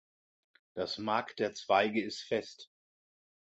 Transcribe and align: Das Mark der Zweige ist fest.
Das 0.73 0.97
Mark 0.97 1.35
der 1.35 1.53
Zweige 1.53 2.01
ist 2.03 2.23
fest. 2.23 2.71